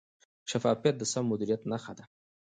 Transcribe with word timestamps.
شفافیت 0.51 0.95
د 0.97 1.03
سم 1.11 1.23
مدیریت 1.31 1.61
نښه 1.71 1.93
ده. 1.97 2.03